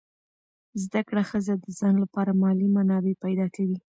زده 0.83 1.01
کړه 1.07 1.21
ښځه 1.29 1.53
د 1.63 1.65
ځان 1.79 1.95
لپاره 2.03 2.31
مالي 2.41 2.67
منابع 2.75 3.15
پیدا 3.23 3.45
کوي. 3.55 3.77